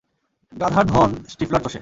[0.53, 1.79] গাধার ধোন স্টিফলার চোষে!